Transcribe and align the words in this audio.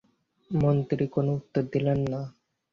মন্ত্রী 0.51 1.05
কোনো 1.07 1.31
উত্তর 1.39 1.63
দিলেন 1.73 1.99
না। 2.11 2.21